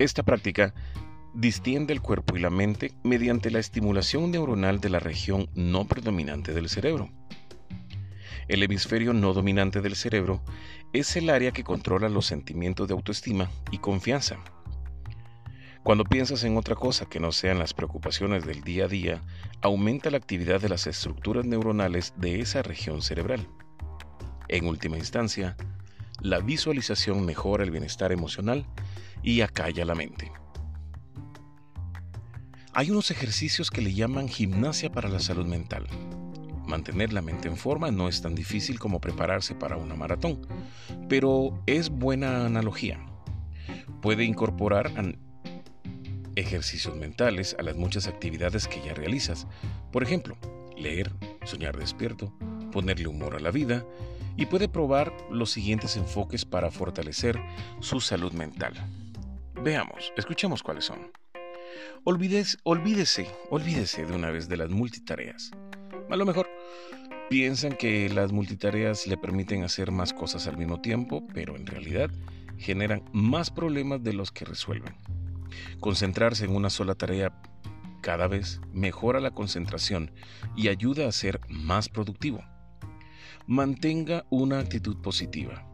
Esta 0.00 0.24
práctica 0.24 0.74
distiende 1.34 1.92
el 1.92 2.02
cuerpo 2.02 2.36
y 2.36 2.40
la 2.40 2.50
mente 2.50 2.94
mediante 3.04 3.52
la 3.52 3.60
estimulación 3.60 4.32
neuronal 4.32 4.80
de 4.80 4.88
la 4.88 4.98
región 4.98 5.48
no 5.54 5.84
predominante 5.86 6.52
del 6.52 6.68
cerebro. 6.68 7.10
El 8.50 8.64
hemisferio 8.64 9.12
no 9.12 9.32
dominante 9.32 9.80
del 9.80 9.94
cerebro 9.94 10.42
es 10.92 11.14
el 11.14 11.30
área 11.30 11.52
que 11.52 11.62
controla 11.62 12.08
los 12.08 12.26
sentimientos 12.26 12.88
de 12.88 12.94
autoestima 12.94 13.48
y 13.70 13.78
confianza. 13.78 14.38
Cuando 15.84 16.02
piensas 16.02 16.42
en 16.42 16.56
otra 16.56 16.74
cosa 16.74 17.06
que 17.06 17.20
no 17.20 17.30
sean 17.30 17.60
las 17.60 17.74
preocupaciones 17.74 18.44
del 18.44 18.62
día 18.62 18.86
a 18.86 18.88
día, 18.88 19.22
aumenta 19.62 20.10
la 20.10 20.16
actividad 20.16 20.60
de 20.60 20.68
las 20.68 20.88
estructuras 20.88 21.46
neuronales 21.46 22.12
de 22.16 22.40
esa 22.40 22.60
región 22.62 23.02
cerebral. 23.02 23.46
En 24.48 24.66
última 24.66 24.96
instancia, 24.96 25.56
la 26.20 26.40
visualización 26.40 27.24
mejora 27.24 27.62
el 27.62 27.70
bienestar 27.70 28.10
emocional 28.10 28.66
y 29.22 29.42
acalla 29.42 29.84
la 29.84 29.94
mente. 29.94 30.32
Hay 32.72 32.90
unos 32.90 33.12
ejercicios 33.12 33.70
que 33.70 33.80
le 33.80 33.94
llaman 33.94 34.26
gimnasia 34.26 34.90
para 34.90 35.08
la 35.08 35.20
salud 35.20 35.46
mental. 35.46 35.86
Mantener 36.70 37.12
la 37.12 37.20
mente 37.20 37.48
en 37.48 37.56
forma 37.56 37.90
no 37.90 38.08
es 38.08 38.22
tan 38.22 38.36
difícil 38.36 38.78
como 38.78 39.00
prepararse 39.00 39.56
para 39.56 39.76
una 39.76 39.96
maratón, 39.96 40.46
pero 41.08 41.60
es 41.66 41.90
buena 41.90 42.46
analogía. 42.46 43.04
Puede 44.00 44.22
incorporar 44.22 44.92
ejercicios 46.36 46.94
mentales 46.94 47.56
a 47.58 47.64
las 47.64 47.74
muchas 47.74 48.06
actividades 48.06 48.68
que 48.68 48.80
ya 48.82 48.94
realizas. 48.94 49.48
Por 49.90 50.04
ejemplo, 50.04 50.36
leer, 50.76 51.10
soñar 51.42 51.76
despierto, 51.76 52.32
ponerle 52.70 53.08
humor 53.08 53.34
a 53.34 53.40
la 53.40 53.50
vida 53.50 53.84
y 54.36 54.46
puede 54.46 54.68
probar 54.68 55.12
los 55.28 55.50
siguientes 55.50 55.96
enfoques 55.96 56.44
para 56.44 56.70
fortalecer 56.70 57.36
su 57.80 58.00
salud 58.00 58.32
mental. 58.32 58.74
Veamos, 59.60 60.12
escuchemos 60.16 60.62
cuáles 60.62 60.84
son. 60.84 61.10
olvídese, 62.04 63.28
olvídese 63.50 64.06
de 64.06 64.14
una 64.14 64.30
vez 64.30 64.48
de 64.48 64.56
las 64.56 64.70
multitareas. 64.70 65.50
A 66.10 66.16
lo 66.16 66.26
mejor 66.26 66.48
piensan 67.28 67.76
que 67.76 68.08
las 68.08 68.32
multitareas 68.32 69.06
le 69.06 69.16
permiten 69.16 69.62
hacer 69.62 69.92
más 69.92 70.12
cosas 70.12 70.48
al 70.48 70.56
mismo 70.56 70.80
tiempo, 70.80 71.24
pero 71.32 71.54
en 71.54 71.66
realidad 71.66 72.10
generan 72.58 73.04
más 73.12 73.52
problemas 73.52 74.02
de 74.02 74.12
los 74.12 74.32
que 74.32 74.44
resuelven. 74.44 74.96
Concentrarse 75.78 76.44
en 76.44 76.56
una 76.56 76.68
sola 76.68 76.96
tarea 76.96 77.40
cada 78.02 78.26
vez 78.26 78.60
mejora 78.72 79.20
la 79.20 79.30
concentración 79.30 80.10
y 80.56 80.66
ayuda 80.66 81.06
a 81.06 81.12
ser 81.12 81.40
más 81.48 81.88
productivo. 81.88 82.42
Mantenga 83.46 84.24
una 84.30 84.58
actitud 84.58 84.96
positiva. 85.00 85.64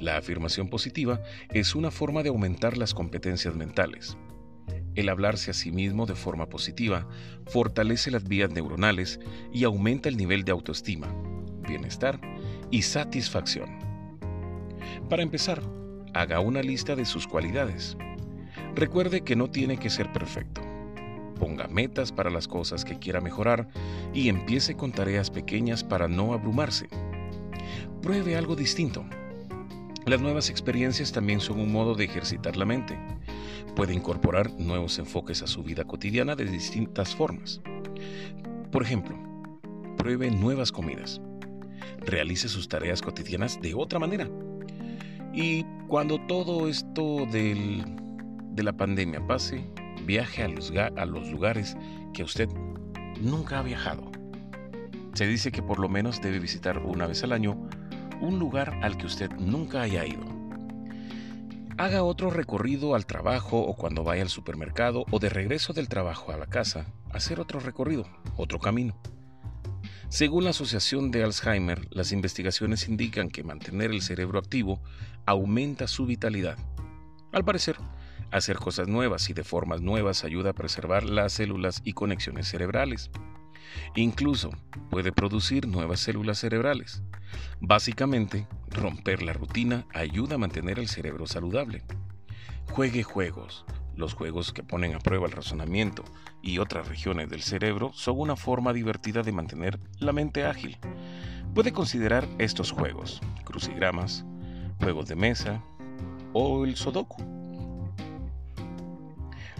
La 0.00 0.16
afirmación 0.16 0.68
positiva 0.68 1.20
es 1.50 1.74
una 1.74 1.90
forma 1.90 2.22
de 2.22 2.28
aumentar 2.28 2.76
las 2.76 2.94
competencias 2.94 3.56
mentales. 3.56 4.16
El 4.94 5.08
hablarse 5.08 5.50
a 5.50 5.54
sí 5.54 5.72
mismo 5.72 6.04
de 6.04 6.14
forma 6.14 6.46
positiva 6.46 7.06
fortalece 7.46 8.10
las 8.10 8.24
vías 8.24 8.50
neuronales 8.50 9.20
y 9.52 9.64
aumenta 9.64 10.08
el 10.08 10.18
nivel 10.18 10.44
de 10.44 10.52
autoestima, 10.52 11.08
bienestar 11.66 12.20
y 12.70 12.82
satisfacción. 12.82 13.70
Para 15.08 15.22
empezar, 15.22 15.62
haga 16.12 16.40
una 16.40 16.62
lista 16.62 16.94
de 16.94 17.06
sus 17.06 17.26
cualidades. 17.26 17.96
Recuerde 18.74 19.22
que 19.22 19.34
no 19.34 19.50
tiene 19.50 19.78
que 19.78 19.88
ser 19.88 20.12
perfecto. 20.12 20.60
Ponga 21.38 21.68
metas 21.68 22.12
para 22.12 22.30
las 22.30 22.46
cosas 22.46 22.84
que 22.84 22.98
quiera 22.98 23.20
mejorar 23.22 23.68
y 24.12 24.28
empiece 24.28 24.76
con 24.76 24.92
tareas 24.92 25.30
pequeñas 25.30 25.82
para 25.82 26.06
no 26.06 26.34
abrumarse. 26.34 26.88
Pruebe 28.02 28.36
algo 28.36 28.56
distinto. 28.56 29.04
Las 30.04 30.20
nuevas 30.20 30.50
experiencias 30.50 31.12
también 31.12 31.40
son 31.40 31.60
un 31.60 31.72
modo 31.72 31.94
de 31.94 32.04
ejercitar 32.04 32.56
la 32.56 32.64
mente 32.64 32.98
puede 33.74 33.94
incorporar 33.94 34.52
nuevos 34.58 34.98
enfoques 34.98 35.42
a 35.42 35.46
su 35.46 35.62
vida 35.62 35.84
cotidiana 35.84 36.36
de 36.36 36.44
distintas 36.44 37.14
formas. 37.14 37.60
Por 38.70 38.82
ejemplo, 38.82 39.16
pruebe 39.96 40.30
nuevas 40.30 40.72
comidas. 40.72 41.20
Realice 42.00 42.48
sus 42.48 42.68
tareas 42.68 43.02
cotidianas 43.02 43.60
de 43.60 43.74
otra 43.74 43.98
manera. 43.98 44.28
Y 45.32 45.64
cuando 45.88 46.18
todo 46.26 46.68
esto 46.68 47.26
de 47.30 47.82
la 48.56 48.72
pandemia 48.72 49.26
pase, 49.26 49.64
viaje 50.06 50.42
a 50.42 50.48
los, 50.48 50.72
a 50.72 51.06
los 51.06 51.30
lugares 51.30 51.76
que 52.12 52.22
usted 52.22 52.48
nunca 53.20 53.60
ha 53.60 53.62
viajado. 53.62 54.10
Se 55.14 55.26
dice 55.26 55.52
que 55.52 55.62
por 55.62 55.78
lo 55.78 55.88
menos 55.88 56.20
debe 56.20 56.38
visitar 56.38 56.78
una 56.78 57.06
vez 57.06 57.22
al 57.22 57.32
año 57.32 57.68
un 58.20 58.38
lugar 58.38 58.78
al 58.82 58.96
que 58.96 59.06
usted 59.06 59.30
nunca 59.32 59.82
haya 59.82 60.06
ido 60.06 60.31
Haga 61.82 62.04
otro 62.04 62.30
recorrido 62.30 62.94
al 62.94 63.06
trabajo 63.06 63.58
o 63.58 63.74
cuando 63.74 64.04
vaya 64.04 64.22
al 64.22 64.28
supermercado 64.28 65.04
o 65.10 65.18
de 65.18 65.28
regreso 65.28 65.72
del 65.72 65.88
trabajo 65.88 66.30
a 66.30 66.36
la 66.36 66.46
casa, 66.46 66.86
hacer 67.10 67.40
otro 67.40 67.58
recorrido, 67.58 68.06
otro 68.36 68.60
camino. 68.60 68.96
Según 70.08 70.44
la 70.44 70.50
Asociación 70.50 71.10
de 71.10 71.24
Alzheimer, 71.24 71.88
las 71.90 72.12
investigaciones 72.12 72.86
indican 72.86 73.30
que 73.30 73.42
mantener 73.42 73.90
el 73.90 74.00
cerebro 74.00 74.38
activo 74.38 74.80
aumenta 75.26 75.88
su 75.88 76.06
vitalidad. 76.06 76.56
Al 77.32 77.44
parecer, 77.44 77.74
hacer 78.30 78.58
cosas 78.58 78.86
nuevas 78.86 79.28
y 79.28 79.32
de 79.32 79.42
formas 79.42 79.80
nuevas 79.80 80.22
ayuda 80.22 80.50
a 80.50 80.54
preservar 80.54 81.02
las 81.02 81.32
células 81.32 81.80
y 81.82 81.94
conexiones 81.94 82.46
cerebrales. 82.46 83.10
Incluso 83.94 84.50
puede 84.90 85.12
producir 85.12 85.66
nuevas 85.66 86.00
células 86.00 86.38
cerebrales. 86.38 87.02
Básicamente, 87.60 88.46
romper 88.70 89.22
la 89.22 89.32
rutina 89.32 89.86
ayuda 89.94 90.34
a 90.34 90.38
mantener 90.38 90.78
el 90.78 90.88
cerebro 90.88 91.26
saludable. 91.26 91.82
Juegue 92.70 93.02
juegos. 93.02 93.64
Los 93.94 94.14
juegos 94.14 94.52
que 94.52 94.62
ponen 94.62 94.94
a 94.94 94.98
prueba 94.98 95.26
el 95.26 95.32
razonamiento 95.32 96.04
y 96.40 96.58
otras 96.58 96.88
regiones 96.88 97.28
del 97.28 97.42
cerebro 97.42 97.92
son 97.92 98.18
una 98.18 98.36
forma 98.36 98.72
divertida 98.72 99.22
de 99.22 99.32
mantener 99.32 99.78
la 99.98 100.12
mente 100.12 100.44
ágil. 100.44 100.78
Puede 101.54 101.72
considerar 101.72 102.26
estos 102.38 102.72
juegos, 102.72 103.20
crucigramas, 103.44 104.24
juegos 104.80 105.08
de 105.08 105.16
mesa 105.16 105.62
o 106.32 106.64
el 106.64 106.76
sudoku. 106.76 107.22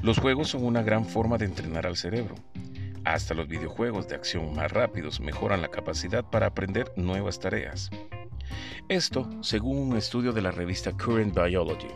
Los 0.03 0.19
juegos 0.19 0.49
son 0.49 0.65
una 0.65 0.83
gran 0.83 1.05
forma 1.05 1.37
de 1.37 1.45
entrenar 1.45 1.87
al 1.87 1.97
cerebro. 1.97 2.35
Hasta 3.05 3.35
los 3.35 3.49
videojuegos 3.49 4.07
de 4.07 4.15
acción 4.15 4.55
más 4.55 4.71
rápidos 4.71 5.21
mejoran 5.21 5.61
la 5.61 5.69
capacidad 5.69 6.25
para 6.25 6.47
aprender 6.47 6.93
nuevas 6.97 7.41
tareas. 7.41 7.91
Esto 8.89 9.29
según 9.43 9.79
un 9.79 9.97
estudio 9.97 10.33
de 10.33 10.43
la 10.43 10.53
revista 10.53 10.93
Current 10.93 11.35
Biology. 11.35 11.89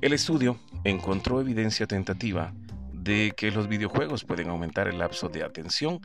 El 0.00 0.12
estudio 0.12 0.58
encontró 0.82 1.40
evidencia 1.40 1.86
tentativa 1.86 2.52
de 2.92 3.32
que 3.36 3.52
los 3.52 3.68
videojuegos 3.68 4.24
pueden 4.24 4.48
aumentar 4.48 4.88
el 4.88 4.98
lapso 4.98 5.28
de 5.28 5.44
atención, 5.44 6.00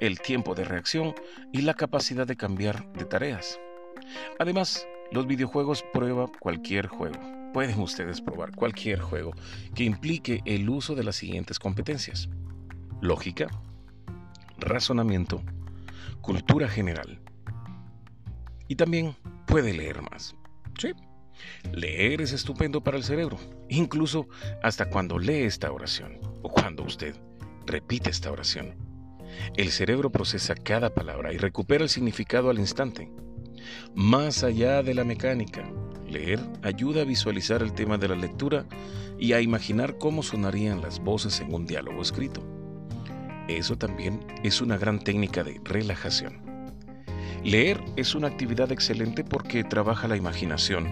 el 0.00 0.18
tiempo 0.20 0.54
de 0.54 0.64
reacción 0.64 1.14
y 1.52 1.60
la 1.60 1.74
capacidad 1.74 2.26
de 2.26 2.36
cambiar 2.36 2.90
de 2.94 3.04
tareas. 3.04 3.60
Además, 4.38 4.88
los 5.12 5.26
videojuegos 5.26 5.84
prueban 5.92 6.28
cualquier 6.40 6.86
juego. 6.86 7.20
Pueden 7.52 7.80
ustedes 7.80 8.22
probar 8.22 8.54
cualquier 8.54 9.00
juego 9.00 9.32
que 9.74 9.84
implique 9.84 10.40
el 10.46 10.68
uso 10.70 10.94
de 10.94 11.04
las 11.04 11.16
siguientes 11.16 11.58
competencias 11.58 12.30
lógica, 13.00 13.48
razonamiento, 14.58 15.42
cultura 16.20 16.68
general. 16.68 17.20
Y 18.68 18.76
también 18.76 19.16
puede 19.46 19.72
leer 19.72 20.02
más. 20.02 20.34
Sí, 20.78 20.92
leer 21.72 22.20
es 22.20 22.32
estupendo 22.32 22.82
para 22.82 22.96
el 22.96 23.04
cerebro, 23.04 23.38
incluso 23.68 24.28
hasta 24.62 24.88
cuando 24.88 25.18
lee 25.18 25.44
esta 25.44 25.72
oración 25.72 26.18
o 26.42 26.48
cuando 26.50 26.82
usted 26.82 27.14
repite 27.66 28.10
esta 28.10 28.30
oración. 28.30 28.74
El 29.56 29.70
cerebro 29.70 30.10
procesa 30.10 30.54
cada 30.54 30.94
palabra 30.94 31.32
y 31.32 31.38
recupera 31.38 31.84
el 31.84 31.90
significado 31.90 32.50
al 32.50 32.58
instante. 32.58 33.10
Más 33.94 34.44
allá 34.44 34.82
de 34.82 34.94
la 34.94 35.04
mecánica, 35.04 35.68
leer 36.08 36.40
ayuda 36.62 37.02
a 37.02 37.04
visualizar 37.04 37.62
el 37.62 37.72
tema 37.72 37.98
de 37.98 38.08
la 38.08 38.16
lectura 38.16 38.66
y 39.18 39.32
a 39.32 39.40
imaginar 39.40 39.98
cómo 39.98 40.22
sonarían 40.22 40.80
las 40.80 41.00
voces 41.00 41.40
en 41.40 41.52
un 41.52 41.66
diálogo 41.66 42.00
escrito. 42.02 42.55
Eso 43.48 43.76
también 43.76 44.20
es 44.42 44.60
una 44.60 44.76
gran 44.76 44.98
técnica 44.98 45.44
de 45.44 45.60
relajación. 45.64 46.40
Leer 47.44 47.80
es 47.94 48.14
una 48.14 48.26
actividad 48.26 48.72
excelente 48.72 49.22
porque 49.22 49.62
trabaja 49.62 50.08
la 50.08 50.16
imaginación 50.16 50.88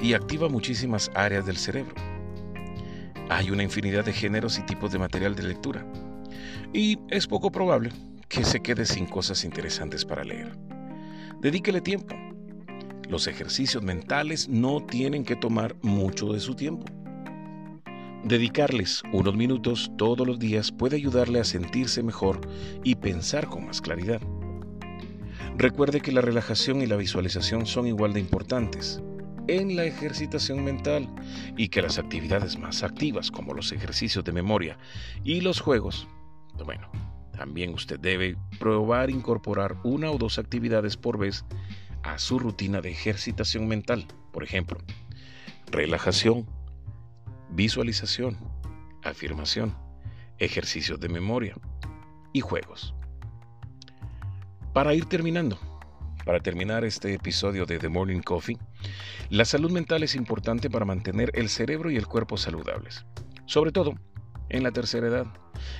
y 0.00 0.14
activa 0.14 0.48
muchísimas 0.48 1.10
áreas 1.14 1.44
del 1.44 1.58
cerebro. 1.58 1.94
Hay 3.28 3.50
una 3.50 3.62
infinidad 3.62 4.04
de 4.04 4.12
géneros 4.12 4.58
y 4.58 4.62
tipos 4.62 4.92
de 4.92 4.98
material 4.98 5.34
de 5.34 5.42
lectura 5.42 5.86
y 6.72 6.98
es 7.10 7.26
poco 7.26 7.52
probable 7.52 7.90
que 8.28 8.44
se 8.44 8.60
quede 8.60 8.86
sin 8.86 9.06
cosas 9.06 9.44
interesantes 9.44 10.04
para 10.04 10.24
leer. 10.24 10.56
Dedíquele 11.40 11.80
tiempo. 11.80 12.14
Los 13.08 13.26
ejercicios 13.26 13.82
mentales 13.82 14.48
no 14.48 14.84
tienen 14.86 15.24
que 15.24 15.36
tomar 15.36 15.76
mucho 15.82 16.32
de 16.32 16.40
su 16.40 16.54
tiempo. 16.54 16.86
Dedicarles 18.24 19.02
unos 19.12 19.34
minutos 19.34 19.90
todos 19.96 20.26
los 20.26 20.38
días 20.38 20.70
puede 20.70 20.96
ayudarle 20.96 21.40
a 21.40 21.44
sentirse 21.44 22.02
mejor 22.02 22.40
y 22.84 22.96
pensar 22.96 23.46
con 23.46 23.66
más 23.66 23.80
claridad. 23.80 24.20
Recuerde 25.56 26.00
que 26.00 26.12
la 26.12 26.20
relajación 26.20 26.82
y 26.82 26.86
la 26.86 26.96
visualización 26.96 27.66
son 27.66 27.86
igual 27.86 28.12
de 28.12 28.20
importantes 28.20 29.02
en 29.48 29.74
la 29.74 29.84
ejercitación 29.84 30.62
mental 30.64 31.08
y 31.56 31.68
que 31.68 31.82
las 31.82 31.98
actividades 31.98 32.58
más 32.58 32.82
activas 32.82 33.30
como 33.30 33.54
los 33.54 33.72
ejercicios 33.72 34.24
de 34.24 34.32
memoria 34.32 34.78
y 35.24 35.40
los 35.40 35.60
juegos, 35.60 36.06
bueno, 36.64 36.90
también 37.32 37.72
usted 37.72 37.98
debe 37.98 38.36
probar 38.58 39.10
incorporar 39.10 39.76
una 39.82 40.10
o 40.10 40.18
dos 40.18 40.38
actividades 40.38 40.96
por 40.96 41.18
vez 41.18 41.44
a 42.02 42.18
su 42.18 42.38
rutina 42.38 42.80
de 42.80 42.90
ejercitación 42.90 43.66
mental. 43.66 44.06
Por 44.30 44.44
ejemplo, 44.44 44.78
relajación, 45.70 46.46
visualización, 47.52 48.36
afirmación, 49.04 49.76
ejercicios 50.38 51.00
de 51.00 51.08
memoria 51.08 51.54
y 52.32 52.40
juegos. 52.40 52.94
Para 54.72 54.94
ir 54.94 55.06
terminando, 55.06 55.58
para 56.24 56.40
terminar 56.40 56.84
este 56.84 57.14
episodio 57.14 57.66
de 57.66 57.78
The 57.78 57.88
Morning 57.88 58.20
Coffee, 58.20 58.58
la 59.30 59.44
salud 59.44 59.70
mental 59.70 60.02
es 60.02 60.14
importante 60.14 60.70
para 60.70 60.84
mantener 60.84 61.30
el 61.34 61.48
cerebro 61.48 61.90
y 61.90 61.96
el 61.96 62.06
cuerpo 62.06 62.36
saludables, 62.36 63.04
sobre 63.46 63.72
todo 63.72 63.94
en 64.48 64.62
la 64.62 64.70
tercera 64.70 65.08
edad 65.08 65.26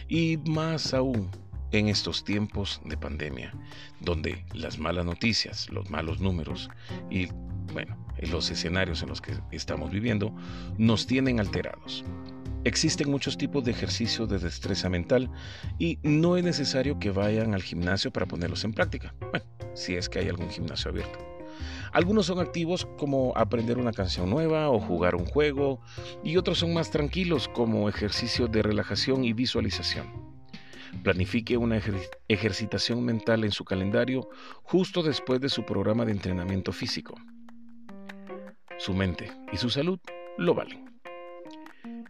y 0.09 0.39
más 0.39 0.95
aún 0.95 1.31
en 1.73 1.89
estos 1.89 2.25
tiempos 2.25 2.81
de 2.85 2.97
pandemia, 2.97 3.53
donde 4.01 4.45
las 4.55 4.79
malas 4.79 5.05
noticias, 5.05 5.69
los 5.71 5.89
malos 5.89 6.21
números 6.21 6.69
y, 7.11 7.29
bueno, 7.73 7.97
los 8.31 8.51
escenarios 8.51 9.03
en 9.03 9.09
los 9.09 9.21
que 9.21 9.33
estamos 9.51 9.91
viviendo 9.91 10.35
nos 10.79 11.07
tienen 11.07 11.41
alterados. 11.41 12.05
Existen 12.65 13.11
muchos 13.11 13.39
tipos 13.39 13.65
de 13.65 13.71
ejercicios 13.71 14.29
de 14.29 14.39
destreza 14.39 14.91
mental 14.91 15.31
y 15.79 15.99
no 16.03 16.37
es 16.37 16.45
necesario 16.45 16.99
que 16.99 17.11
vayan 17.11 17.55
al 17.55 17.63
gimnasio 17.63 18.13
para 18.13 18.27
ponerlos 18.27 18.65
en 18.65 18.75
práctica. 18.75 19.15
Bueno, 19.31 19.47
si 19.75 19.95
es 19.95 20.09
que 20.09 20.19
hay 20.19 20.29
algún 20.29 20.51
gimnasio 20.51 20.91
abierto. 20.91 21.19
Algunos 21.93 22.27
son 22.27 22.39
activos 22.39 22.87
como 22.99 23.33
aprender 23.35 23.79
una 23.79 23.93
canción 23.93 24.29
nueva 24.29 24.69
o 24.69 24.79
jugar 24.79 25.15
un 25.15 25.25
juego 25.25 25.81
y 26.23 26.37
otros 26.37 26.59
son 26.59 26.75
más 26.75 26.91
tranquilos 26.91 27.49
como 27.49 27.89
ejercicios 27.89 28.51
de 28.53 28.63
relajación 28.63 29.25
y 29.25 29.33
visualización. 29.33 30.07
Planifique 31.03 31.57
una 31.57 31.81
ejercitación 32.29 33.05
mental 33.05 33.45
en 33.45 33.53
su 33.53 33.65
calendario 33.65 34.29
justo 34.63 35.03
después 35.03 35.41
de 35.41 35.49
su 35.49 35.65
programa 35.65 36.05
de 36.05 36.13
entrenamiento 36.13 36.73
físico 36.73 37.15
su 38.81 38.95
mente 38.95 39.31
y 39.53 39.59
su 39.59 39.69
salud 39.69 40.01
lo 40.39 40.55
valen. 40.55 40.91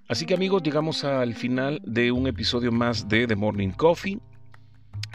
Así 0.08 0.24
que 0.24 0.34
amigos, 0.34 0.62
llegamos 0.62 1.04
al 1.04 1.34
final 1.34 1.80
de 1.84 2.12
un 2.12 2.28
episodio 2.28 2.70
más 2.70 3.08
de 3.08 3.26
The 3.26 3.34
Morning 3.34 3.70
Coffee. 3.70 4.20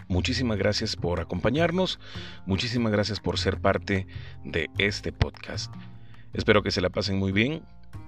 Muchísimas 0.10 0.58
gracias 0.58 0.96
por 0.98 1.22
acompañarnos, 1.22 2.00
muchísimas 2.46 2.92
gracias 2.92 3.22
por 3.22 3.40
ser 3.40 3.60
parte 3.60 4.06
de 4.44 4.70
este 4.78 5.14
podcast. 5.14 5.74
Espero 6.34 6.62
que 6.62 6.72
se 6.72 6.82
la 6.82 6.90
pasen 6.90 7.18
muy 7.18 7.32
bien, 7.32 7.64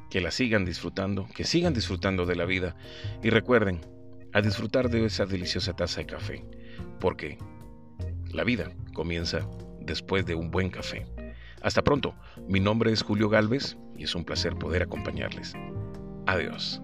que 0.10 0.20
la 0.20 0.32
sigan 0.32 0.66
disfrutando, 0.66 1.28
que 1.34 1.46
sigan 1.46 1.74
disfrutando 1.74 2.26
de 2.26 2.36
la 2.36 2.46
vida 2.46 2.76
y 3.24 3.30
recuerden 3.30 3.80
a 4.34 4.42
disfrutar 4.42 4.90
de 4.90 5.06
esa 5.06 5.26
deliciosa 5.26 5.74
taza 5.74 6.02
de 6.02 6.06
café, 6.06 6.46
porque 7.00 7.38
la 8.30 8.44
vida 8.44 8.72
comienza 8.94 9.48
después 9.80 10.26
de 10.26 10.36
un 10.36 10.52
buen 10.52 10.70
café. 10.70 11.06
Hasta 11.62 11.84
pronto, 11.84 12.16
mi 12.48 12.60
nombre 12.60 12.92
es 12.92 13.02
Julio 13.02 13.30
Galvez 13.30 13.78
y 13.98 14.04
es 14.04 14.16
un 14.16 14.24
placer 14.24 14.56
poder 14.56 14.84
acompañarles. 14.84 15.54
Adiós. 16.28 16.82